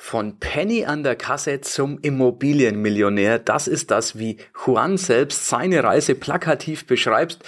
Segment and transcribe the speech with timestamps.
[0.00, 3.40] Von Penny an der Kasse zum Immobilienmillionär.
[3.40, 7.40] Das ist das, wie Juan selbst seine Reise plakativ beschreibt.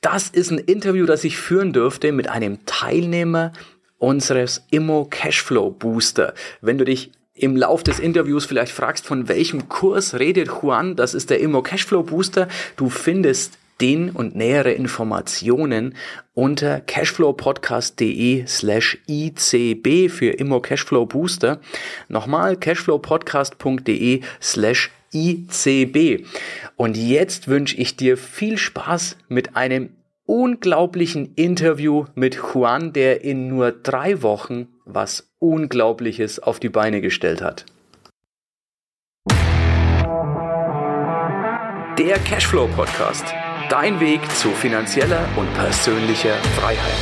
[0.00, 3.52] Das ist ein Interview, das ich führen durfte mit einem Teilnehmer
[3.98, 6.32] unseres Immo Cashflow Booster.
[6.60, 11.12] Wenn du dich im Lauf des Interviews vielleicht fragst, von welchem Kurs redet Juan, das
[11.12, 12.46] ist der Immo Cashflow Booster.
[12.76, 15.94] Du findest den und nähere Informationen
[16.34, 21.60] unter cashflowpodcast.de slash ICB für Immo Cashflow Booster.
[22.08, 26.26] Nochmal cashflowpodcast.de slash ICB.
[26.76, 29.90] Und jetzt wünsche ich dir viel Spaß mit einem
[30.26, 37.40] unglaublichen Interview mit Juan, der in nur drei Wochen was Unglaubliches auf die Beine gestellt
[37.40, 37.64] hat.
[41.98, 43.34] Der Cashflow Podcast
[43.68, 46.94] Dein Weg zu finanzieller und persönlicher Freiheit.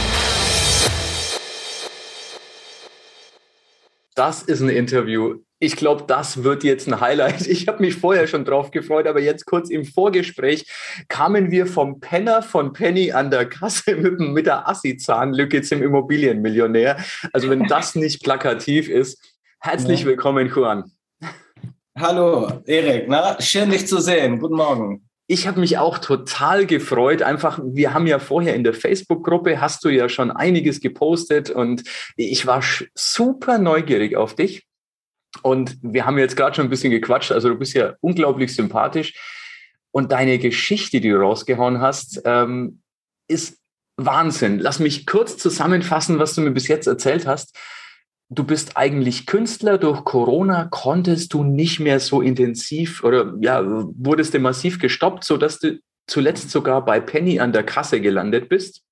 [4.17, 5.37] Das ist ein Interview.
[5.61, 7.47] Ich glaube, das wird jetzt ein Highlight.
[7.47, 10.67] Ich habe mich vorher schon drauf gefreut, aber jetzt kurz im Vorgespräch
[11.07, 16.97] kamen wir vom Penner von Penny an der Kasse mit, mit der Assi-Zahnlücke zum Immobilienmillionär.
[17.33, 19.23] Also wenn das nicht plakativ ist,
[19.61, 20.07] herzlich ja.
[20.07, 20.91] willkommen, Juan.
[21.97, 23.05] Hallo, Erik.
[23.07, 24.41] Na, schön, dich zu sehen.
[24.41, 27.23] Guten Morgen ich habe mich auch total gefreut.
[27.23, 31.83] Einfach, wir haben ja vorher in der Facebook-Gruppe, hast du ja schon einiges gepostet und
[32.17, 32.63] ich war
[32.95, 34.67] super neugierig auf dich.
[35.43, 37.33] Und wir haben jetzt gerade schon ein bisschen gequatscht.
[37.33, 39.15] Also du bist ja unglaublich sympathisch.
[39.91, 42.81] Und deine Geschichte, die du rausgehauen hast, ähm,
[43.29, 43.59] ist
[43.97, 44.59] Wahnsinn.
[44.59, 47.57] Lass mich kurz zusammenfassen, was du mir bis jetzt erzählt hast
[48.29, 54.35] du bist eigentlich Künstler, durch Corona konntest du nicht mehr so intensiv oder ja, wurdest
[54.35, 58.83] du massiv gestoppt, sodass du zuletzt sogar bei Penny an der Kasse gelandet bist.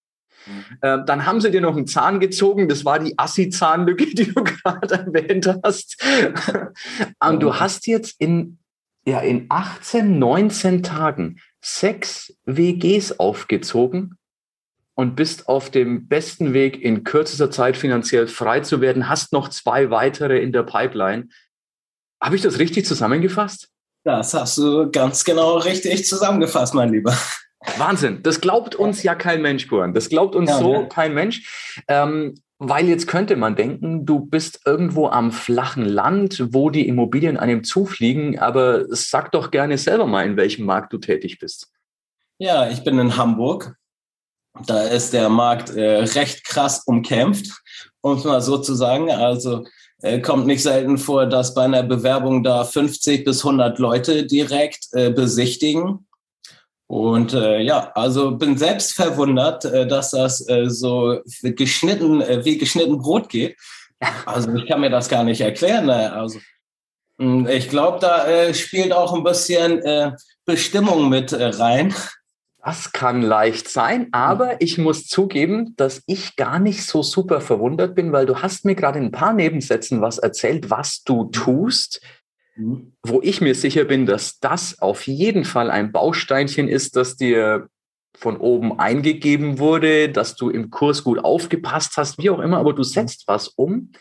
[0.47, 0.65] Mhm.
[0.81, 4.45] Äh, dann haben sie dir noch einen Zahn gezogen, das war die Assi-Zahnlücke, die du
[4.45, 6.03] gerade erwähnt hast.
[7.21, 8.59] Und du hast jetzt in,
[9.07, 14.19] ja, in 18, 19 Tagen sechs WGs aufgezogen
[14.95, 19.49] und bist auf dem besten Weg, in kürzester Zeit finanziell frei zu werden, hast noch
[19.49, 21.29] zwei weitere in der Pipeline.
[22.23, 23.69] Habe ich das richtig zusammengefasst?
[24.05, 27.17] Das hast du ganz genau richtig zusammengefasst, mein Lieber.
[27.79, 28.23] Wahnsinn.
[28.23, 29.95] Das glaubt uns ja kein Mensch, Buran.
[29.95, 30.83] Das glaubt uns ja, so ja.
[30.85, 31.83] kein Mensch.
[31.89, 37.37] Ähm, weil jetzt könnte man denken, du bist irgendwo am flachen Land, wo die Immobilien
[37.37, 41.73] einem zufliegen, aber sag doch gerne selber mal, in welchem Markt du tätig bist.
[42.39, 43.77] Ja, ich bin in Hamburg
[44.67, 47.51] da ist der Markt äh, recht krass umkämpft,
[48.01, 49.11] um es mal so zu sagen.
[49.11, 49.65] Also
[50.03, 54.87] äh, kommt nicht selten vor, dass bei einer Bewerbung da 50 bis 100 Leute direkt
[54.93, 56.07] äh, besichtigen.
[56.87, 62.59] Und äh, ja, also bin selbst verwundert, äh, dass das äh, so geschnitten, äh, wie
[62.59, 63.57] geschnitten Brot geht.
[64.27, 65.87] Also ich kann mir das gar nicht erklären.
[65.87, 66.13] Ne?
[66.13, 66.39] Also
[67.19, 70.13] hm, ich glaube, da äh, spielt auch ein bisschen äh,
[70.45, 71.95] Bestimmung mit äh, rein.
[72.65, 77.95] Das kann leicht sein, aber ich muss zugeben, dass ich gar nicht so super verwundert
[77.95, 82.01] bin, weil du hast mir gerade in ein paar Nebensätzen was erzählt, was du tust,
[82.57, 82.95] mhm.
[83.03, 87.69] wo ich mir sicher bin, dass das auf jeden Fall ein Bausteinchen ist, das dir
[88.17, 92.73] von oben eingegeben wurde, dass du im Kurs gut aufgepasst hast, wie auch immer, aber
[92.73, 93.93] du setzt was um,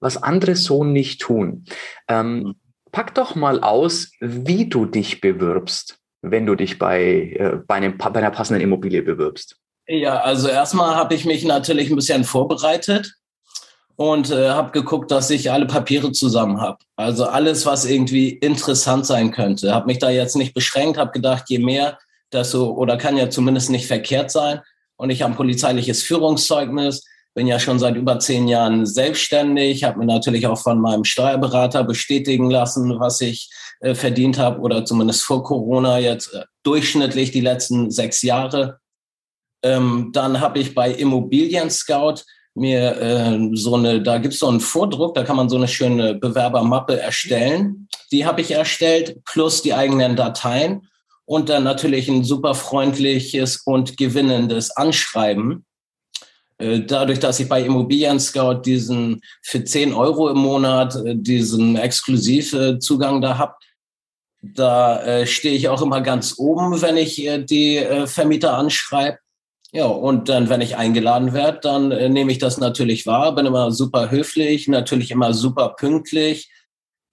[0.00, 1.66] was andere so nicht tun.
[2.08, 2.54] Ähm, mhm.
[2.90, 7.98] pack doch mal aus, wie du dich bewirbst wenn du dich bei, äh, bei, einem,
[7.98, 9.56] bei einer passenden Immobilie bewirbst?
[9.86, 13.14] Ja, also erstmal habe ich mich natürlich ein bisschen vorbereitet
[13.96, 16.78] und äh, habe geguckt, dass ich alle Papiere zusammen habe.
[16.96, 19.74] Also alles, was irgendwie interessant sein könnte.
[19.74, 21.98] Habe mich da jetzt nicht beschränkt, habe gedacht, je mehr,
[22.32, 24.60] desto, oder kann ja zumindest nicht verkehrt sein.
[24.96, 29.98] Und ich habe ein polizeiliches Führungszeugnis, bin ja schon seit über zehn Jahren selbstständig, habe
[29.98, 33.50] mir natürlich auch von meinem Steuerberater bestätigen lassen, was ich
[33.80, 38.78] äh, verdient habe oder zumindest vor Corona jetzt äh, durchschnittlich die letzten sechs Jahre.
[39.62, 42.22] Ähm, dann habe ich bei Immobilien Scout
[42.54, 45.68] mir äh, so eine, da gibt es so einen Vordruck, da kann man so eine
[45.68, 47.88] schöne Bewerbermappe erstellen.
[48.10, 50.88] Die habe ich erstellt, plus die eigenen Dateien
[51.24, 55.64] und dann natürlich ein super freundliches und gewinnendes Anschreiben.
[56.62, 61.76] Äh, dadurch, dass ich bei Immobilien Scout diesen für 10 Euro im Monat äh, diesen
[61.76, 63.54] exklusive Zugang da habe,
[64.42, 69.18] da äh, stehe ich auch immer ganz oben, wenn ich äh, die äh, Vermieter anschreibe.
[69.72, 73.46] Ja, und dann, wenn ich eingeladen werde, dann äh, nehme ich das natürlich wahr, bin
[73.46, 76.50] immer super höflich, natürlich immer super pünktlich.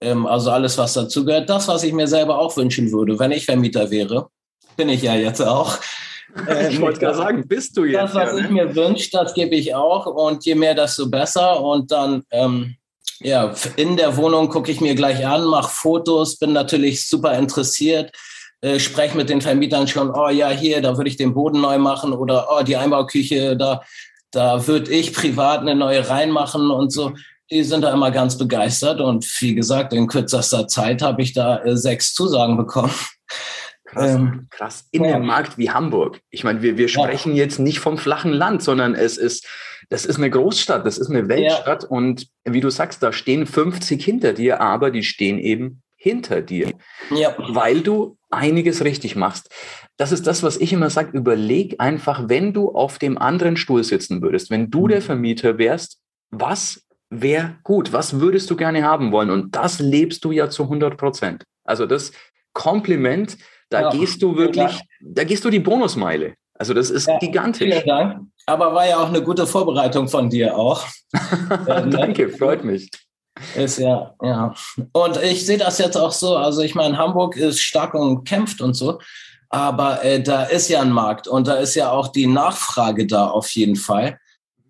[0.00, 1.48] Ähm, also alles, was dazugehört.
[1.48, 4.28] Das, was ich mir selber auch wünschen würde, wenn ich Vermieter wäre,
[4.76, 5.78] bin ich ja jetzt auch
[6.70, 8.00] ich wollte gerade sagen, bist du jetzt.
[8.00, 8.40] Das, was ja, ne?
[8.40, 10.06] ich mir wünsche, das gebe ich auch.
[10.06, 11.62] Und je mehr, desto besser.
[11.62, 12.76] Und dann, ähm,
[13.20, 18.12] ja, in der Wohnung gucke ich mir gleich an, mache Fotos, bin natürlich super interessiert,
[18.62, 21.78] äh, spreche mit den Vermietern schon, oh ja, hier, da würde ich den Boden neu
[21.78, 23.82] machen oder oh, die Einbauküche, da,
[24.30, 27.12] da würde ich privat eine neue reinmachen und so.
[27.50, 31.58] Die sind da immer ganz begeistert und wie gesagt, in kürzester Zeit habe ich da
[31.58, 32.94] äh, sechs Zusagen bekommen.
[33.90, 34.88] Krass, ähm, krass.
[34.92, 36.20] In einem Markt wie Hamburg.
[36.30, 37.42] Ich meine, wir, wir sprechen ja.
[37.42, 39.48] jetzt nicht vom flachen Land, sondern es ist,
[39.88, 41.82] das ist eine Großstadt, das ist eine Weltstadt.
[41.82, 41.88] Ja.
[41.88, 46.72] Und wie du sagst, da stehen 50 hinter dir, aber die stehen eben hinter dir,
[47.10, 47.34] ja.
[47.36, 49.50] weil du einiges richtig machst.
[49.96, 51.16] Das ist das, was ich immer sage.
[51.16, 54.88] Überleg einfach, wenn du auf dem anderen Stuhl sitzen würdest, wenn du mhm.
[54.88, 55.98] der Vermieter wärst,
[56.30, 57.92] was wäre gut?
[57.92, 59.30] Was würdest du gerne haben wollen?
[59.30, 61.44] Und das lebst du ja zu 100 Prozent.
[61.64, 62.12] Also das
[62.52, 63.36] Kompliment
[63.70, 66.34] da ja, gehst du wirklich, da gehst du die Bonusmeile.
[66.54, 67.72] Also das ist ja, gigantisch.
[67.72, 68.26] Vielen Dank.
[68.44, 70.86] Aber war ja auch eine gute Vorbereitung von dir auch.
[71.66, 71.90] Äh, ne?
[71.90, 72.90] Danke, freut mich.
[73.56, 74.54] Ist ja, ja.
[74.92, 76.36] Und ich sehe das jetzt auch so.
[76.36, 79.00] Also ich meine, Hamburg ist stark und kämpft und so.
[79.48, 83.28] Aber äh, da ist ja ein Markt und da ist ja auch die Nachfrage da
[83.28, 84.18] auf jeden Fall.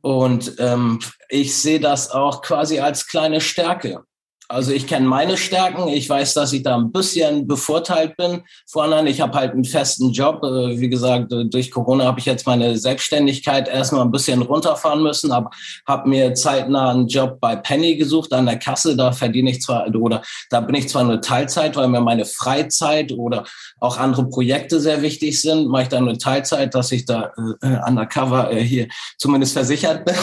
[0.01, 4.03] Und ähm, ich sehe das auch quasi als kleine Stärke.
[4.51, 5.87] Also ich kenne meine Stärken.
[5.87, 9.07] Ich weiß, dass ich da ein bisschen bevorteilt bin vor anderen.
[9.07, 10.43] Ich habe halt einen festen Job.
[10.43, 15.05] Äh, wie gesagt, äh, durch Corona habe ich jetzt meine Selbstständigkeit erstmal ein bisschen runterfahren
[15.05, 15.51] müssen, aber
[15.87, 18.97] habe mir zeitnah einen Job bei Penny gesucht an der Kasse.
[18.97, 20.21] Da verdiene ich zwar oder
[20.51, 23.45] da bin ich zwar nur Teilzeit, weil mir meine Freizeit oder
[23.79, 25.69] auch andere Projekte sehr wichtig sind.
[25.69, 27.31] Mache ich dann nur Teilzeit, dass ich da
[27.63, 30.17] äh, undercover äh, hier zumindest versichert bin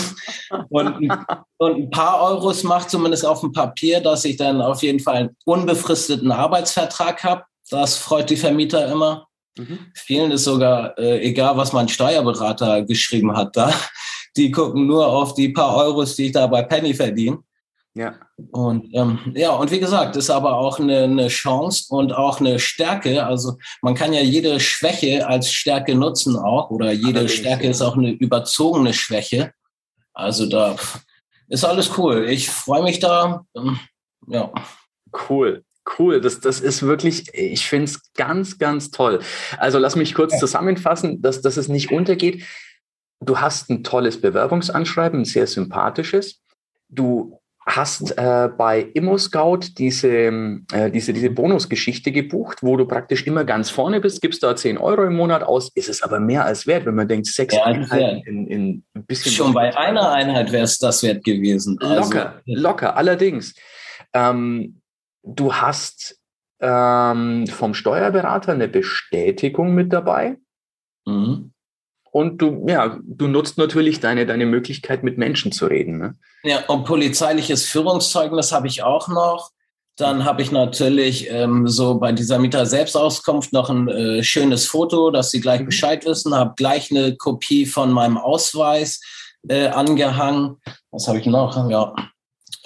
[0.69, 1.13] und,
[1.57, 5.15] und ein paar Euros macht zumindest auf dem Papier, dass ich dann auf jeden Fall
[5.15, 7.43] einen unbefristeten Arbeitsvertrag habe.
[7.69, 9.27] Das freut die Vermieter immer.
[9.57, 9.79] Mhm.
[9.93, 13.73] Vielen ist sogar äh, egal, was mein Steuerberater geschrieben hat da.
[14.35, 17.39] Die gucken nur auf die paar Euros, die ich da bei Penny verdiene.
[17.97, 18.13] Ja.
[18.51, 22.59] Und ähm, ja, und wie gesagt, ist aber auch eine, eine Chance und auch eine
[22.59, 23.25] Stärke.
[23.25, 27.71] Also man kann ja jede Schwäche als Stärke nutzen auch, oder jede Allerdings, Stärke ja.
[27.71, 29.51] ist auch eine überzogene Schwäche.
[30.13, 30.75] Also da
[31.47, 32.29] ist alles cool.
[32.29, 33.45] Ich freue mich da.
[34.27, 34.51] Ja.
[35.29, 35.63] Cool.
[35.97, 39.19] Cool, das, das ist wirklich, ich finde es ganz, ganz toll.
[39.57, 42.43] Also lass mich kurz zusammenfassen, dass, dass es nicht untergeht.
[43.21, 46.41] Du hast ein tolles Bewerbungsanschreiben, ein sehr sympathisches.
[46.89, 50.07] Du hast äh, bei ImmoScout diese,
[50.71, 54.77] äh, diese, diese Bonusgeschichte gebucht, wo du praktisch immer ganz vorne bist, gibst da 10
[54.77, 57.63] Euro im Monat aus, ist es aber mehr als wert, wenn man denkt, sechs ja,
[57.63, 59.33] Einheiten in, in ein bisschen.
[59.33, 61.77] Schon bei einer Einheit wäre es das wert gewesen.
[61.81, 63.53] Also, locker, locker, allerdings.
[64.17, 64.81] Ähm,
[65.23, 66.19] du hast
[66.59, 70.37] ähm, vom Steuerberater eine Bestätigung mit dabei.
[71.05, 71.53] Mhm.
[72.11, 75.99] Und du, ja, du nutzt natürlich deine, deine Möglichkeit, mit Menschen zu reden.
[75.99, 76.15] Ne?
[76.43, 79.51] Ja, und polizeiliches Führungszeugnis habe ich auch noch.
[79.97, 85.31] Dann habe ich natürlich ähm, so bei dieser Mieter-Selbstauskunft noch ein äh, schönes Foto, dass
[85.31, 85.65] sie gleich mhm.
[85.65, 86.33] Bescheid wissen.
[86.33, 89.01] Habe gleich eine Kopie von meinem Ausweis
[89.47, 90.57] äh, angehangen.
[90.91, 91.69] Was habe ich noch?
[91.69, 91.93] Ja,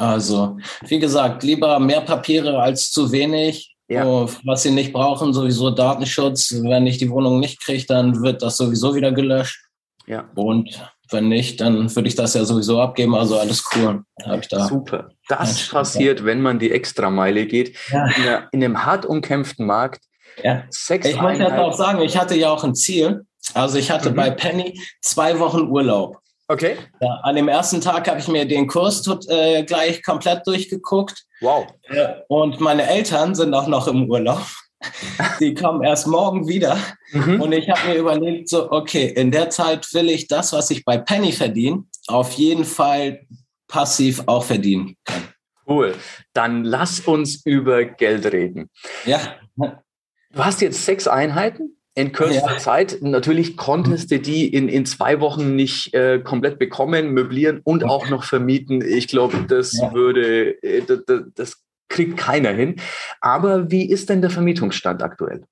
[0.02, 0.58] also,
[0.88, 3.76] wie gesagt, lieber mehr Papiere als zu wenig.
[3.88, 4.26] Ja.
[4.46, 6.54] Was sie nicht brauchen, sowieso Datenschutz.
[6.64, 9.60] Wenn ich die Wohnung nicht kriege, dann wird das sowieso wieder gelöscht.
[10.08, 10.30] Ja.
[10.34, 13.14] Und wenn nicht, dann würde ich das ja sowieso abgeben.
[13.14, 14.04] Also alles cool.
[14.40, 15.10] ich da Super.
[15.28, 17.76] Das passiert, wenn man die Extrameile geht.
[17.92, 18.06] Ja.
[18.06, 20.04] In, einer, in, einem hart umkämpften Markt.
[20.42, 20.64] Ja.
[20.70, 23.26] Sechs ich muss jetzt auch sagen, ich hatte ja auch ein Ziel.
[23.54, 24.16] Also ich hatte mhm.
[24.16, 26.22] bei Penny zwei Wochen Urlaub.
[26.52, 26.76] Okay.
[27.00, 31.26] Ja, an dem ersten Tag habe ich mir den Kurs tot, äh, gleich komplett durchgeguckt.
[31.40, 31.66] Wow.
[31.84, 34.46] Äh, und meine Eltern sind auch noch im Urlaub.
[35.40, 36.78] Die kommen erst morgen wieder.
[37.14, 37.40] Mhm.
[37.40, 40.84] Und ich habe mir überlegt, so, okay, in der Zeit will ich das, was ich
[40.84, 43.26] bei Penny verdiene, auf jeden Fall
[43.70, 45.30] passiv auch verdienen können.
[45.66, 45.96] Cool.
[46.34, 48.70] Dann lass uns über Geld reden.
[49.06, 49.36] Ja.
[49.56, 52.58] Du hast jetzt sechs Einheiten in kürzester ja.
[52.58, 52.98] Zeit.
[53.02, 58.10] Natürlich konntest du die in, in zwei Wochen nicht äh, komplett bekommen, möblieren und auch
[58.10, 58.82] noch vermieten.
[58.82, 59.94] Ich glaube, das ja.
[59.94, 61.58] würde, äh, das, das
[61.90, 62.78] kriegt keiner hin.
[63.20, 65.44] Aber wie ist denn der Vermietungsstand aktuell?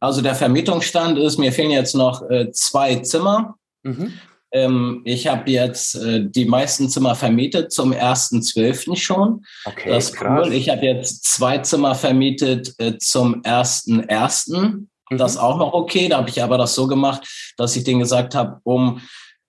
[0.00, 3.56] Also der Vermietungsstand ist, mir fehlen jetzt noch äh, zwei Zimmer.
[3.82, 4.12] Mhm.
[4.52, 8.96] Ähm, ich habe jetzt äh, die meisten Zimmer vermietet zum 1.12.
[8.96, 9.44] schon.
[9.64, 10.46] Okay, das ist krass.
[10.46, 10.52] cool.
[10.52, 14.86] Ich habe jetzt zwei Zimmer vermietet äh, zum 1.1.
[15.10, 15.18] Mhm.
[15.18, 16.08] Das auch noch okay.
[16.08, 19.00] Da habe ich aber das so gemacht, dass ich denen gesagt habe, um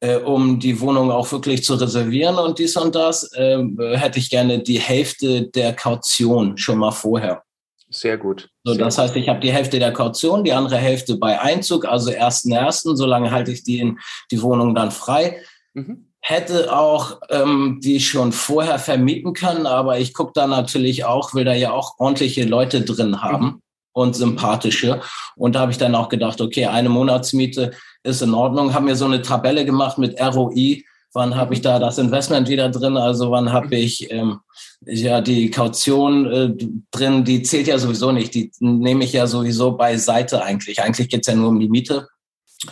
[0.01, 4.29] äh, um die Wohnung auch wirklich zu reservieren und dies und das, äh, hätte ich
[4.29, 7.43] gerne die Hälfte der Kaution schon mal vorher.
[7.89, 8.49] Sehr gut.
[8.63, 9.03] So, Sehr das gut.
[9.03, 12.97] heißt, ich habe die Hälfte der Kaution, die andere Hälfte bei Einzug, also ersten ersten.
[12.97, 13.99] Solange halte ich die in
[14.31, 15.41] die Wohnung dann frei.
[15.73, 16.07] Mhm.
[16.21, 21.43] hätte auch ähm, die schon vorher vermieten können, aber ich gucke da natürlich auch, will
[21.43, 23.61] da ja auch ordentliche Leute drin haben mhm.
[23.95, 25.01] Und sympathische.
[25.37, 27.71] Und da habe ich dann auch gedacht, okay, eine Monatsmiete
[28.03, 28.73] ist in Ordnung.
[28.73, 30.83] Haben mir so eine Tabelle gemacht mit ROI.
[31.13, 32.97] Wann habe ich da das Investment wieder drin?
[32.97, 34.41] Also wann habe ich ähm,
[34.85, 36.51] ja die Kaution äh,
[36.91, 37.23] drin?
[37.23, 38.33] Die zählt ja sowieso nicht.
[38.33, 40.81] Die nehme ich ja sowieso beiseite eigentlich.
[40.81, 42.09] Eigentlich geht's ja nur um die Miete.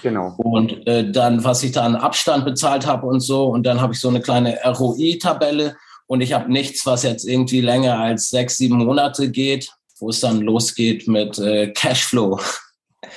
[0.01, 0.35] Genau.
[0.37, 3.45] Und äh, dann, was ich da an Abstand bezahlt habe und so.
[3.45, 5.77] Und dann habe ich so eine kleine ROI-Tabelle.
[6.05, 9.71] Und ich habe nichts, was jetzt irgendwie länger als sechs, sieben Monate geht,
[10.03, 12.39] wo es dann losgeht mit äh, Cashflow.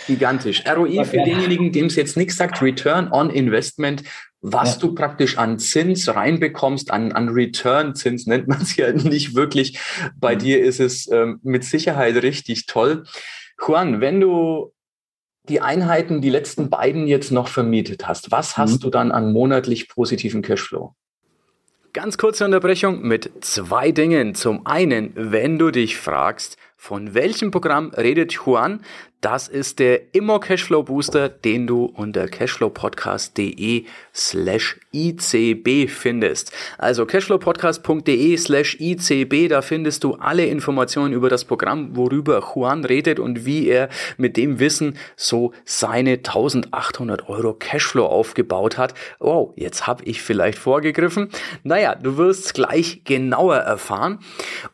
[0.06, 0.62] Gigantisch.
[0.66, 1.04] ROI okay.
[1.04, 4.04] für denjenigen, dem es jetzt nichts sagt, Return on Investment,
[4.40, 4.80] was ja.
[4.80, 9.80] du praktisch an Zins reinbekommst, an, an Return-Zins nennt man es ja nicht wirklich.
[10.16, 10.38] Bei mhm.
[10.38, 13.04] dir ist es ähm, mit Sicherheit richtig toll.
[13.66, 14.72] Juan, wenn du
[15.48, 18.80] die Einheiten, die letzten beiden jetzt noch vermietet hast, was hast mhm.
[18.80, 20.94] du dann an monatlich positiven Cashflow?
[21.92, 24.34] Ganz kurze Unterbrechung mit zwei Dingen.
[24.34, 28.80] Zum einen, wenn du dich fragst, von welchem Programm redet Juan?
[29.22, 36.52] Das ist der Immo Cashflow Booster, den du unter cashflowpodcast.de slash ICB findest.
[36.78, 43.18] Also cashflowpodcast.de slash ICB, da findest du alle Informationen über das Programm, worüber Juan redet
[43.18, 48.94] und wie er mit dem Wissen so seine 1800 Euro Cashflow aufgebaut hat.
[49.18, 51.30] Wow, jetzt habe ich vielleicht vorgegriffen.
[51.64, 54.20] Naja, du wirst gleich genauer erfahren.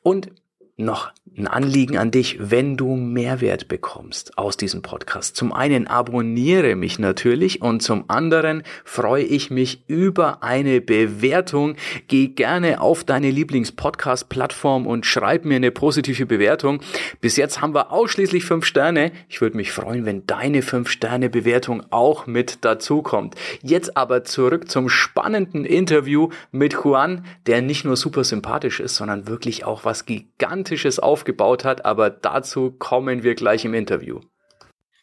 [0.02, 0.30] Und
[0.76, 5.36] noch ein Anliegen an dich, wenn du Mehrwert bekommst aus diesem Podcast.
[5.36, 11.76] Zum einen abonniere mich natürlich und zum anderen freue ich mich über eine Bewertung.
[12.08, 16.80] Geh gerne auf deine Lieblings-Podcast-Plattform und schreib mir eine positive Bewertung.
[17.20, 19.12] Bis jetzt haben wir ausschließlich fünf Sterne.
[19.28, 23.36] Ich würde mich freuen, wenn deine fünf Sterne Bewertung auch mit dazu kommt.
[23.62, 29.28] Jetzt aber zurück zum spannenden Interview mit Juan, der nicht nur super sympathisch ist, sondern
[29.28, 34.20] wirklich auch was gigantisches auf aufgebaut hat, aber dazu kommen wir gleich im Interview.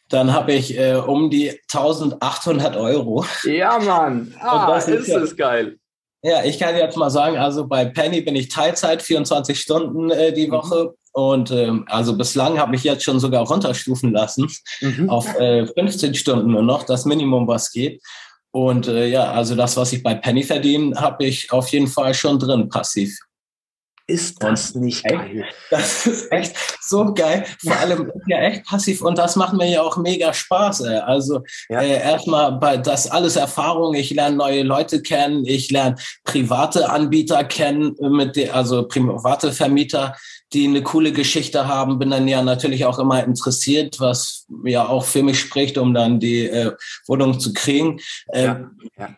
[0.08, 3.24] Dann habe ich äh, um die 1800 Euro.
[3.44, 4.34] Ja, Mann.
[4.40, 5.76] Ah, Und das ist, ist es geil.
[6.22, 10.32] Ja, ich kann jetzt mal sagen, also bei Penny bin ich Teilzeit, 24 Stunden äh,
[10.32, 10.52] die mhm.
[10.52, 10.84] Woche.
[10.84, 10.90] Mhm.
[11.12, 14.48] Und ähm, also bislang habe ich jetzt schon sogar runterstufen lassen
[14.80, 15.08] mhm.
[15.10, 18.02] auf äh, 15 Stunden nur noch, das Minimum, was geht.
[18.52, 22.14] Und äh, ja, also das, was ich bei Penny verdiene, habe ich auf jeden Fall
[22.14, 23.16] schon drin, passiv.
[24.10, 25.44] Ist das und nicht geil?
[25.70, 27.44] Das ist echt so geil.
[27.62, 30.80] Vor allem ja echt passiv und das macht mir ja auch mega Spaß.
[30.80, 30.98] Ey.
[30.98, 31.80] Also ja.
[31.80, 33.94] äh, erstmal bei das alles Erfahrung.
[33.94, 35.44] Ich lerne neue Leute kennen.
[35.44, 40.16] Ich lerne private Anbieter kennen, mit der, also private Vermieter,
[40.52, 42.00] die eine coole Geschichte haben.
[42.00, 46.18] Bin dann ja natürlich auch immer interessiert, was ja auch für mich spricht, um dann
[46.18, 46.72] die äh,
[47.06, 48.00] Wohnung zu kriegen.
[48.32, 48.70] Äh, ja.
[48.98, 49.12] Ja äh,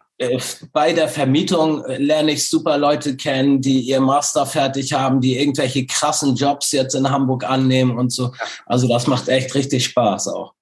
[0.73, 5.39] bei der Vermietung äh, lerne ich super Leute kennen, die ihr Master fertig haben, die
[5.39, 8.33] irgendwelche krassen Jobs jetzt in Hamburg annehmen und so.
[8.67, 10.55] Also das macht echt richtig Spaß auch.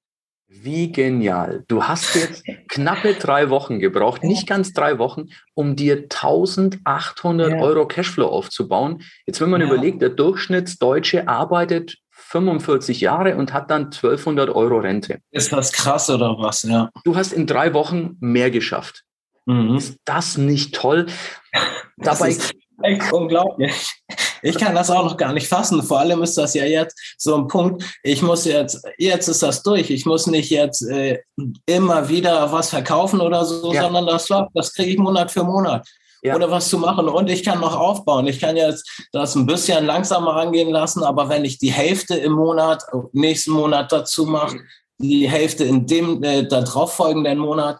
[0.63, 1.65] Wie genial.
[1.69, 7.59] Du hast jetzt knappe drei Wochen gebraucht, nicht ganz drei Wochen, um dir 1800 ja.
[7.61, 9.03] Euro Cashflow aufzubauen.
[9.27, 9.69] Jetzt, wenn man ja.
[9.69, 15.21] überlegt, der Durchschnittsdeutsche arbeitet 45 Jahre und hat dann 1200 Euro Rente.
[15.31, 16.63] Ist das krass oder was?
[16.63, 16.91] Ja.
[17.05, 19.05] Du hast in drei Wochen mehr geschafft.
[19.47, 19.77] Mhm.
[19.77, 21.07] Ist das nicht toll?
[22.03, 23.93] Das Dabei ist echt unglaublich.
[24.43, 25.83] Ich kann das auch noch gar nicht fassen.
[25.83, 27.85] Vor allem ist das ja jetzt so ein Punkt.
[28.03, 29.91] Ich muss jetzt, jetzt ist das durch.
[29.91, 31.19] Ich muss nicht jetzt äh,
[31.67, 33.83] immer wieder was verkaufen oder so, ja.
[33.83, 34.51] sondern das läuft.
[34.55, 35.87] Das kriege ich Monat für Monat.
[36.23, 36.37] Ja.
[36.37, 37.09] Oder was zu machen.
[37.09, 38.27] Und ich kann noch aufbauen.
[38.27, 42.33] Ich kann jetzt das ein bisschen langsamer angehen lassen, aber wenn ich die Hälfte im
[42.33, 42.83] Monat,
[43.13, 44.59] nächsten Monat dazu mache,
[44.99, 47.79] die Hälfte in dem äh, darauffolgenden Monat,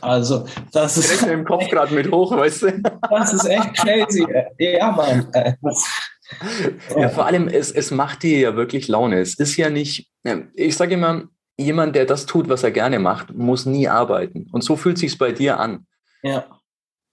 [0.00, 1.22] also, das ist.
[1.22, 2.82] Ich im Kopf gerade mit hoch, weißt du?
[3.10, 4.26] Das ist echt crazy.
[4.58, 5.32] Ja, Mann.
[6.96, 9.20] Ja, vor allem, es, es macht dir ja wirklich Laune.
[9.20, 10.08] Es ist ja nicht,
[10.54, 11.24] ich sage immer,
[11.58, 14.48] jemand, der das tut, was er gerne macht, muss nie arbeiten.
[14.52, 15.86] Und so fühlt sich bei dir an.
[16.22, 16.44] Ja.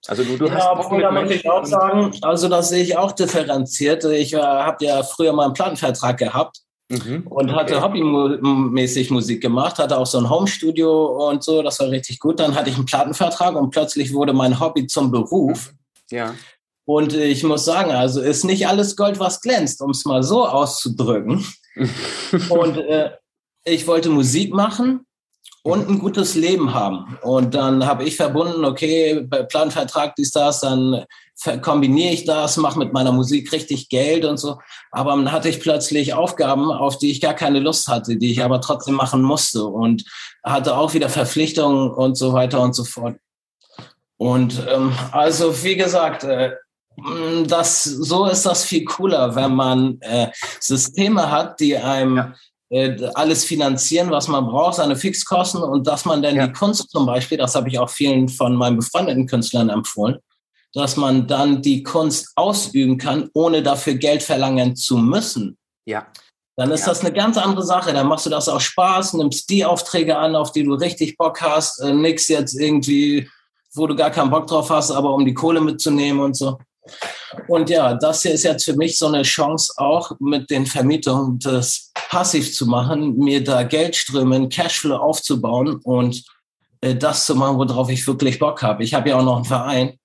[0.07, 2.95] Also du, du ja, hast obwohl, da muss ich auch sagen, also das sehe ich
[2.95, 4.05] auch differenziert.
[4.05, 7.27] Ich äh, habe ja früher mal einen Plattenvertrag gehabt Mhm.
[7.27, 12.19] Und hatte hobbymäßig Musik gemacht, hatte auch so ein Homestudio und so, das war richtig
[12.19, 12.39] gut.
[12.39, 15.73] Dann hatte ich einen Plattenvertrag und plötzlich wurde mein Hobby zum Beruf.
[16.09, 16.33] Ja.
[16.85, 20.47] Und ich muss sagen, also ist nicht alles Gold, was glänzt, um es mal so
[20.47, 21.45] auszudrücken.
[22.49, 23.11] und äh,
[23.65, 25.06] ich wollte Musik machen
[25.67, 27.17] und ein gutes Leben haben.
[27.23, 31.03] Und dann habe ich verbunden, okay, Planvertrag, dies, das, dann
[31.61, 34.59] kombiniere ich das, mache mit meiner Musik richtig Geld und so.
[34.91, 38.41] Aber dann hatte ich plötzlich Aufgaben, auf die ich gar keine Lust hatte, die ich
[38.41, 40.05] aber trotzdem machen musste und
[40.41, 43.17] hatte auch wieder Verpflichtungen und so weiter und so fort.
[44.15, 46.51] Und ähm, also wie gesagt, äh,
[47.45, 50.29] das, so ist das viel cooler, wenn man äh,
[50.61, 52.33] Systeme hat, die einem ja.
[52.69, 56.47] Äh, alles finanzieren, was man braucht, seine Fixkosten und dass man dann ja.
[56.47, 60.17] die Kunst zum Beispiel, das habe ich auch vielen von meinen befreundeten Künstlern empfohlen,
[60.73, 65.57] dass man dann die Kunst ausüben kann, ohne dafür Geld verlangen zu müssen.
[65.85, 66.07] Ja.
[66.57, 66.87] Dann ist ja.
[66.87, 67.93] das eine ganz andere Sache.
[67.93, 71.41] Dann machst du das auch Spaß, nimmst die Aufträge an, auf die du richtig Bock
[71.41, 73.29] hast, äh, nix jetzt irgendwie,
[73.75, 76.57] wo du gar keinen Bock drauf hast, aber um die Kohle mitzunehmen und so.
[77.47, 81.39] Und ja, das hier ist jetzt für mich so eine Chance auch mit den Vermietungen
[81.39, 86.23] das passiv zu machen, mir da Geldströme, Cashflow aufzubauen und
[86.81, 88.83] äh, das zu machen, worauf ich wirklich Bock habe.
[88.83, 89.99] Ich habe ja auch noch einen Verein,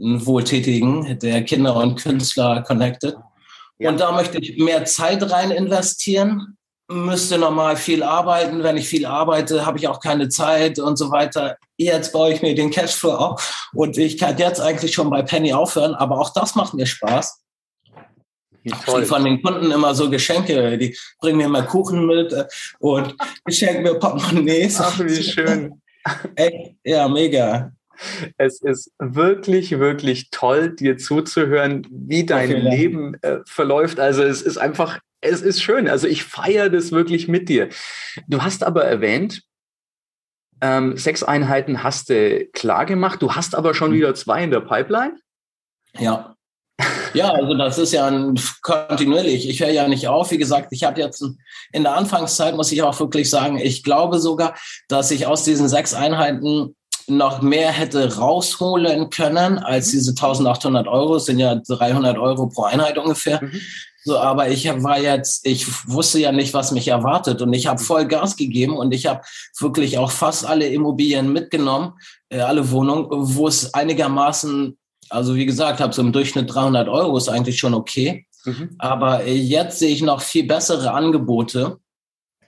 [0.00, 3.16] einen Wohltätigen, der Kinder und Künstler connected.
[3.78, 3.90] Ja.
[3.90, 6.56] Und da möchte ich mehr Zeit rein investieren,
[6.88, 8.62] müsste normal viel arbeiten.
[8.62, 11.56] Wenn ich viel arbeite, habe ich auch keine Zeit und so weiter.
[11.84, 15.52] Jetzt baue ich mir den Cashflow auf und ich kann jetzt eigentlich schon bei Penny
[15.52, 17.42] aufhören, aber auch das macht mir Spaß.
[18.64, 22.44] Ich kriege von den Kunden immer so Geschenke, die bringen mir immer Kuchen mit äh,
[22.78, 23.14] und
[23.48, 24.80] schenken mir Portemonnaies.
[24.80, 25.82] Ach, wie schön.
[26.36, 27.72] Echt, ja, mega.
[28.36, 34.00] Es ist wirklich, wirklich toll, dir zuzuhören, wie dein Leben äh, verläuft.
[34.00, 35.88] Also es ist einfach, es ist schön.
[35.88, 37.68] Also ich feiere das wirklich mit dir.
[38.26, 39.42] Du hast aber erwähnt,
[40.62, 43.20] ähm, sechs Einheiten hast du klar gemacht.
[43.20, 43.94] Du hast aber schon mhm.
[43.94, 45.16] wieder zwei in der Pipeline.
[45.98, 46.34] Ja.
[47.14, 49.48] Ja, also das ist ja ein, kontinuierlich.
[49.48, 50.30] Ich höre ja nicht auf.
[50.30, 51.22] Wie gesagt, ich habe jetzt
[51.72, 54.54] in der Anfangszeit, muss ich auch wirklich sagen, ich glaube sogar,
[54.88, 56.74] dass ich aus diesen sechs Einheiten
[57.08, 59.98] noch mehr hätte rausholen können als mhm.
[59.98, 63.42] diese 1800 Euro, das sind ja 300 Euro pro Einheit ungefähr.
[63.42, 63.60] Mhm.
[64.04, 67.80] So, aber ich war jetzt, ich wusste ja nicht, was mich erwartet und ich habe
[67.80, 67.84] mhm.
[67.84, 69.20] voll Gas gegeben und ich habe
[69.58, 71.92] wirklich auch fast alle Immobilien mitgenommen,
[72.28, 74.76] äh, alle Wohnungen, wo es einigermaßen,
[75.08, 78.26] also wie gesagt, habe so im Durchschnitt 300 Euro ist eigentlich schon okay.
[78.44, 78.74] Mhm.
[78.78, 81.78] Aber jetzt sehe ich noch viel bessere Angebote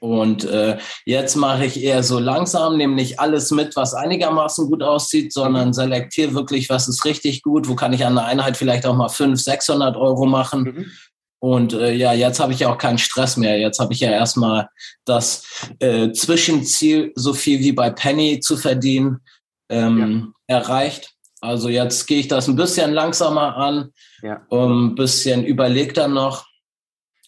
[0.04, 4.82] und äh, jetzt mache ich eher so langsam, nehme nicht alles mit, was einigermaßen gut
[4.82, 8.84] aussieht, sondern selektiere wirklich, was ist richtig gut, wo kann ich an der Einheit vielleicht
[8.84, 10.62] auch mal 500, 600 Euro machen.
[10.62, 10.86] Mhm.
[11.44, 13.58] Und äh, ja, jetzt habe ich ja auch keinen Stress mehr.
[13.58, 14.70] Jetzt habe ich ja erstmal
[15.04, 19.20] das äh, Zwischenziel, so viel wie bei Penny zu verdienen,
[19.68, 20.56] ähm, ja.
[20.56, 21.12] erreicht.
[21.42, 23.90] Also jetzt gehe ich das ein bisschen langsamer an,
[24.22, 24.40] ja.
[24.48, 26.46] um, ein bisschen überlegter noch.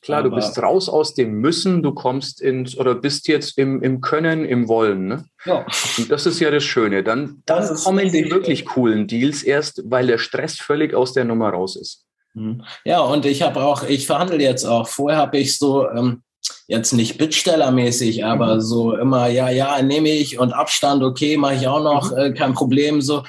[0.00, 4.00] Klar, du bist raus aus dem Müssen, du kommst ins oder bist jetzt im, im
[4.00, 5.08] Können, im Wollen.
[5.08, 5.26] Ne?
[5.44, 5.66] Ja.
[5.98, 7.02] Und das ist ja das Schöne.
[7.02, 11.50] Dann, dann kommen die wirklich coolen Deals erst, weil der Stress völlig aus der Nummer
[11.50, 12.05] raus ist.
[12.36, 12.62] Mhm.
[12.84, 14.88] Ja, und ich habe auch, ich verhandle jetzt auch.
[14.88, 16.22] Vorher habe ich so, ähm,
[16.68, 18.60] jetzt nicht Bittstellermäßig, aber mhm.
[18.60, 22.18] so immer, ja, ja, nehme ich und Abstand, okay, mache ich auch noch, mhm.
[22.18, 23.24] äh, kein Problem so.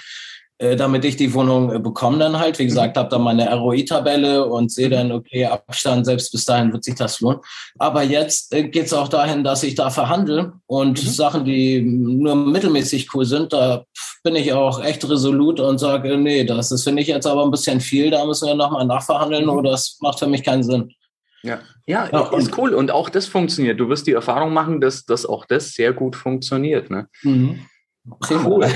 [0.60, 2.58] Äh, damit ich die Wohnung äh, bekomme dann halt.
[2.58, 2.70] Wie mhm.
[2.70, 6.96] gesagt, habe dann meine ROI-Tabelle und sehe dann, okay, Abstand, selbst bis dahin wird sich
[6.96, 7.42] das lohnen.
[7.78, 11.08] Aber jetzt äh, geht es auch dahin, dass ich da verhandle und mhm.
[11.08, 13.84] Sachen, die nur mittelmäßig cool sind, da
[14.24, 17.52] bin ich auch echt resolut und sage, nee, das ist, finde ich jetzt aber ein
[17.52, 19.52] bisschen viel, da müssen wir nochmal nachverhandeln mhm.
[19.52, 20.92] oder das macht für mich keinen Sinn.
[21.44, 21.60] Ja.
[21.86, 22.74] ja, ja, ist cool.
[22.74, 23.80] Und auch das funktioniert.
[23.80, 26.90] Du wirst die Erfahrung machen, dass, dass auch das sehr gut funktioniert.
[26.90, 27.08] Ne?
[27.22, 27.60] Mhm.
[28.30, 28.68] Cool.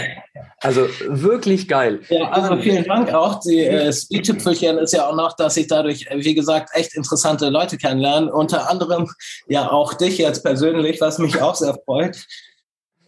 [0.59, 2.01] Also wirklich geil.
[2.09, 3.39] Ja, also vielen Dank auch.
[3.39, 7.77] Die äh, Speed-Tüpfelchen ist ja auch noch, dass ich dadurch, wie gesagt, echt interessante Leute
[7.77, 8.31] kennenlerne.
[8.31, 9.09] Unter anderem
[9.47, 12.25] ja auch dich jetzt persönlich, was mich auch sehr freut.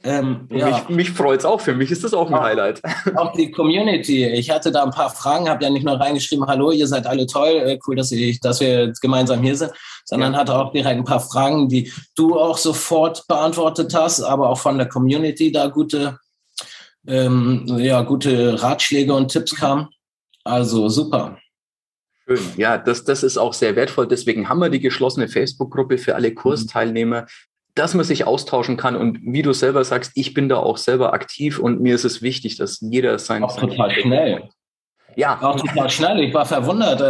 [0.05, 0.67] Ähm, ja.
[0.67, 1.61] Mich, mich freut es auch.
[1.61, 2.81] Für mich ist das auch ein auch, Highlight.
[3.15, 4.25] Auch die Community.
[4.25, 7.25] Ich hatte da ein paar Fragen, habe ja nicht nur reingeschrieben, hallo, ihr seid alle
[7.25, 9.71] toll, äh, cool, dass, ich, dass wir gemeinsam hier sind,
[10.05, 10.39] sondern ja.
[10.39, 14.77] hatte auch direkt ein paar Fragen, die du auch sofort beantwortet hast, aber auch von
[14.77, 16.19] der Community da gute,
[17.07, 19.89] ähm, ja, gute Ratschläge und Tipps kamen.
[20.43, 21.37] Also super.
[22.25, 22.39] Schön.
[22.57, 24.07] Ja, das, das ist auch sehr wertvoll.
[24.07, 27.25] Deswegen haben wir die geschlossene Facebook-Gruppe für alle Kursteilnehmer
[27.75, 28.95] dass man sich austauschen kann.
[28.95, 32.21] Und wie du selber sagst, ich bin da auch selber aktiv und mir ist es
[32.21, 33.43] wichtig, dass jeder sein.
[33.43, 34.49] Auch total schnell.
[35.15, 35.41] Ja.
[35.41, 36.19] Auch total schnell.
[36.21, 37.01] Ich war verwundert.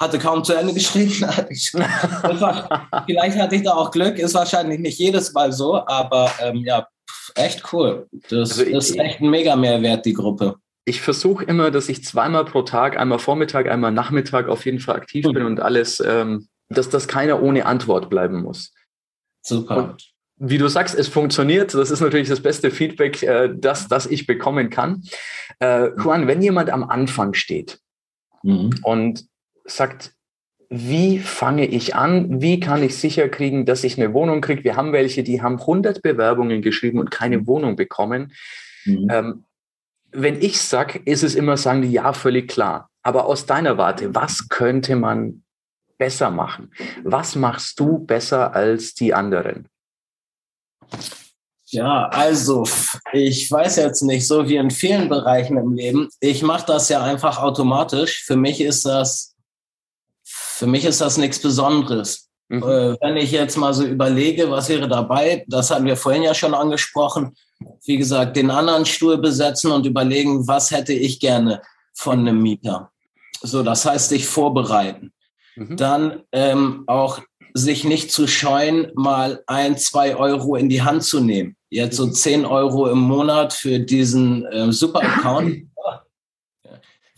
[0.00, 1.20] Hatte kaum zu Ende geschrieben.
[1.22, 4.18] war, vielleicht hatte ich da auch Glück.
[4.18, 6.86] Ist wahrscheinlich nicht jedes Mal so, aber ähm, ja,
[7.34, 8.08] echt cool.
[8.28, 10.56] Das, also ich, ist echt ein mega Mehrwert, die Gruppe.
[10.84, 14.96] Ich versuche immer, dass ich zweimal pro Tag, einmal Vormittag, einmal Nachmittag auf jeden Fall
[14.96, 15.32] aktiv mhm.
[15.32, 18.72] bin und alles, ähm, dass das keiner ohne Antwort bleiben muss.
[19.42, 19.76] Super.
[19.76, 21.74] Und wie du sagst, es funktioniert.
[21.74, 25.02] Das ist natürlich das beste Feedback, äh, das, das ich bekommen kann.
[25.60, 27.78] Äh, Juan, wenn jemand am Anfang steht
[28.42, 28.74] mhm.
[28.82, 29.26] und
[29.64, 30.12] sagt,
[30.68, 32.40] wie fange ich an?
[32.40, 34.64] Wie kann ich sicher kriegen, dass ich eine Wohnung kriege?
[34.64, 37.46] Wir haben welche, die haben 100 Bewerbungen geschrieben und keine mhm.
[37.46, 38.32] Wohnung bekommen.
[38.84, 39.08] Mhm.
[39.10, 39.44] Ähm,
[40.10, 42.90] wenn ich sage, ist es immer, sagen die, ja, völlig klar.
[43.02, 45.42] Aber aus deiner Warte, was könnte man
[45.98, 46.72] besser machen?
[47.02, 49.68] Was machst du besser als die anderen?
[51.66, 52.66] Ja, also
[53.12, 56.08] ich weiß jetzt nicht, so wie in vielen Bereichen im Leben.
[56.20, 58.22] Ich mache das ja einfach automatisch.
[58.24, 59.33] Für mich ist das,
[60.54, 62.30] für mich ist das nichts Besonderes.
[62.48, 62.62] Mhm.
[62.62, 66.34] Äh, wenn ich jetzt mal so überlege, was wäre dabei, das hatten wir vorhin ja
[66.34, 67.34] schon angesprochen.
[67.84, 71.62] Wie gesagt, den anderen Stuhl besetzen und überlegen, was hätte ich gerne
[71.94, 72.90] von einem Mieter.
[73.42, 75.12] So, das heißt, sich vorbereiten.
[75.56, 75.76] Mhm.
[75.76, 77.20] Dann ähm, auch
[77.54, 81.56] sich nicht zu scheuen, mal ein, zwei Euro in die Hand zu nehmen.
[81.70, 85.56] Jetzt so zehn Euro im Monat für diesen äh, Super-Account.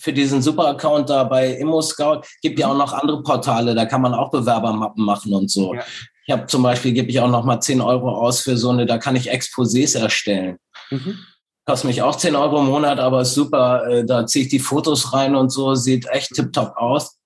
[0.07, 2.21] für diesen Super-Account da bei ImmoScout.
[2.41, 5.75] Gibt ja auch noch andere Portale, da kann man auch Bewerbermappen machen und so.
[5.75, 5.83] Ja.
[6.29, 8.87] Ich habe zum Beispiel, gebe ich auch noch mal 10 Euro aus für so eine,
[8.87, 10.59] da kann ich Exposés erstellen.
[10.91, 11.19] Mhm.
[11.65, 13.85] Kostet mich auch 10 Euro im Monat, aber ist super.
[13.89, 17.19] Äh, da ziehe ich die Fotos rein und so, sieht echt tipptopp aus.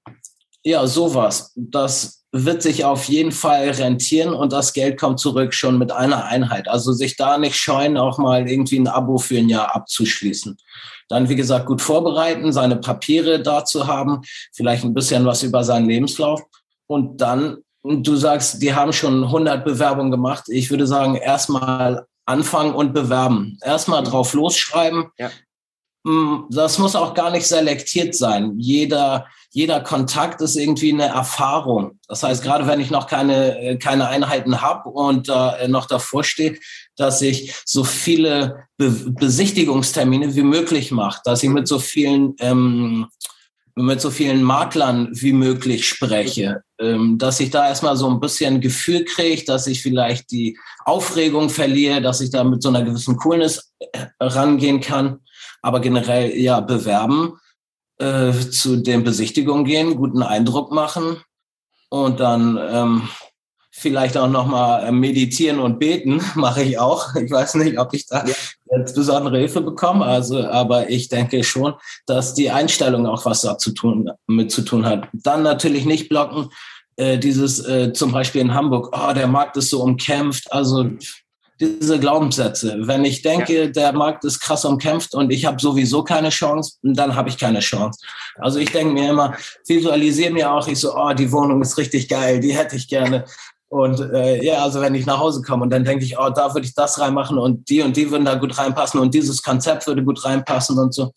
[0.64, 1.52] Ja, sowas.
[1.56, 6.24] Das wird sich auf jeden Fall rentieren und das Geld kommt zurück schon mit einer
[6.24, 6.66] Einheit.
[6.66, 10.56] Also sich da nicht scheuen, auch mal irgendwie ein Abo für ein Jahr abzuschließen.
[11.10, 15.86] Dann, wie gesagt, gut vorbereiten, seine Papiere dazu haben, vielleicht ein bisschen was über seinen
[15.86, 16.42] Lebenslauf
[16.86, 20.44] und dann du sagst, die haben schon 100 Bewerbungen gemacht.
[20.48, 23.58] Ich würde sagen, erstmal anfangen und bewerben.
[23.62, 25.06] Erstmal drauf losschreiben.
[25.18, 25.30] Ja.
[26.04, 28.54] Mm, das muss auch gar nicht selektiert sein.
[28.56, 31.98] Jeder, jeder Kontakt ist irgendwie eine Erfahrung.
[32.08, 36.24] Das heißt, gerade wenn ich noch keine, äh, keine Einheiten habe und äh, noch davor
[36.24, 36.58] stehe,
[36.96, 43.08] dass ich so viele Be Besichtigungstermine wie möglich mache, dass ich mit so vielen ähm,
[43.76, 48.60] mit so vielen Maklern wie möglich spreche, ähm, dass ich da erstmal so ein bisschen
[48.60, 53.16] Gefühl kriege, dass ich vielleicht die Aufregung verliere, dass ich da mit so einer gewissen
[53.16, 55.20] Coolness äh, rangehen kann.
[55.62, 57.38] Aber generell ja bewerben,
[57.98, 61.18] äh, zu den Besichtigungen gehen, guten Eindruck machen
[61.90, 63.08] und dann ähm,
[63.70, 67.14] vielleicht auch nochmal äh, meditieren und beten, mache ich auch.
[67.14, 68.24] Ich weiß nicht, ob ich da
[68.76, 71.74] jetzt besondere Hilfe bekomme, also, aber ich denke schon,
[72.06, 75.08] dass die Einstellung auch was dazu tun, mit zu tun hat.
[75.12, 76.50] Dann natürlich nicht blocken,
[76.96, 80.90] äh, dieses äh, zum Beispiel in Hamburg, oh, der Markt ist so umkämpft, also
[81.60, 82.76] diese Glaubenssätze.
[82.80, 83.66] Wenn ich denke, ja.
[83.66, 87.60] der Markt ist krass umkämpft und ich habe sowieso keine Chance, dann habe ich keine
[87.60, 88.00] Chance.
[88.36, 89.34] Also ich denke mir immer,
[89.66, 93.24] visualisiere mir auch, ich so, oh, die Wohnung ist richtig geil, die hätte ich gerne.
[93.68, 96.54] Und äh, ja, also wenn ich nach Hause komme und dann denke ich, oh, da
[96.54, 99.86] würde ich das reinmachen und die und die würden da gut reinpassen und dieses Konzept
[99.86, 101.12] würde gut reinpassen und so.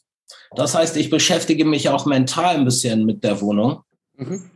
[0.56, 3.82] Das heißt, ich beschäftige mich auch mental ein bisschen mit der Wohnung.
[4.18, 4.52] Mhm.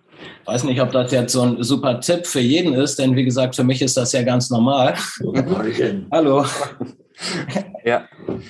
[0.45, 3.55] Weiß nicht, ob das jetzt so ein super Tipp für jeden ist, denn wie gesagt,
[3.55, 4.95] für mich ist das ja ganz normal.
[6.11, 6.45] Hallo.
[7.83, 8.07] Ja.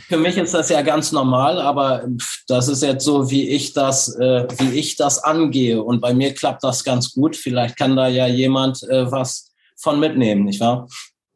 [0.07, 2.03] Für mich ist das ja ganz normal, aber
[2.47, 5.81] das ist jetzt so, wie ich das, äh, wie ich das angehe.
[5.81, 7.35] Und bei mir klappt das ganz gut.
[7.35, 10.87] Vielleicht kann da ja jemand äh, was von mitnehmen, nicht wahr?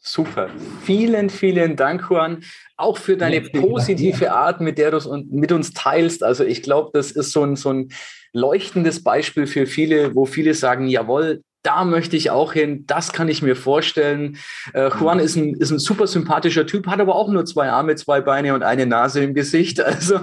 [0.04, 0.50] Super.
[0.84, 2.44] Vielen, vielen Dank, Juan,
[2.76, 6.24] auch für deine positive Art, mit der du es mit uns teilst.
[6.24, 7.90] Also ich glaube, das ist so ein, so ein
[8.34, 13.30] leuchtendes Beispiel für viele, wo viele sagen, jawohl, da möchte ich auch hin, das kann
[13.30, 14.38] ich mir vorstellen.
[14.74, 17.96] Äh, Juan ist ein, ist ein super sympathischer Typ, hat aber auch nur zwei Arme,
[17.96, 19.82] zwei Beine und eine Nase im Gesicht.
[20.02, 20.20] Also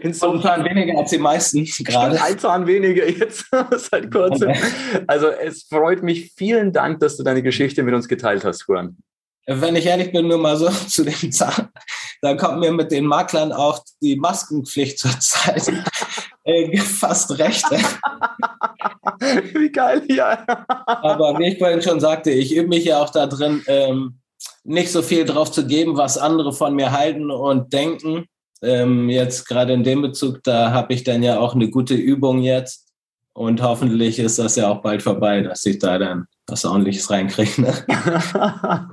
[0.00, 2.20] insofern weniger als die meisten gerade.
[2.20, 3.46] Ein Zahn weniger jetzt
[3.90, 4.52] seit kurzem.
[5.06, 6.32] Also es freut mich.
[6.36, 8.96] Vielen Dank, dass du deine Geschichte mit uns geteilt hast, Juan.
[9.50, 11.70] Wenn ich ehrlich bin, nur mal so zu dem Zahn,
[12.20, 15.72] dann kommt mir mit den Maklern auch die Maskenpflicht zur Zeit
[16.44, 17.64] äh, fast recht.
[19.54, 20.44] Wie geil, ja.
[20.76, 24.18] Aber wie ich vorhin schon sagte, ich übe mich ja auch da drin, ähm,
[24.64, 28.26] nicht so viel drauf zu geben, was andere von mir halten und denken.
[28.62, 32.42] Ähm, jetzt gerade in dem Bezug, da habe ich dann ja auch eine gute Übung
[32.42, 32.86] jetzt.
[33.32, 37.62] Und hoffentlich ist das ja auch bald vorbei, dass ich da dann was ordentliches reinkriege.
[37.62, 37.74] Ne?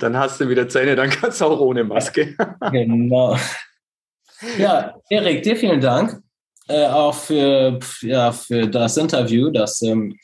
[0.00, 2.34] dann hast du wieder Zähne, dann kannst du auch ohne Maske.
[2.72, 3.36] genau.
[4.58, 6.20] Ja, Erik, dir vielen Dank
[6.68, 10.18] äh, auch für, ja, für das Interview, das ähm,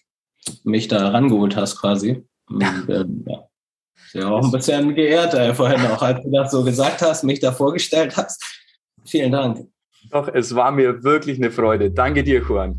[0.65, 2.23] mich da rangeholt hast quasi.
[2.49, 3.49] Und, ähm, ja.
[4.13, 7.41] ja, auch ein bisschen geehrt äh, vorhin auch, als du das so gesagt hast, mich
[7.41, 8.45] da vorgestellt hast.
[9.05, 9.67] Vielen Dank.
[10.11, 11.91] Doch, es war mir wirklich eine Freude.
[11.91, 12.79] Danke dir, Juan.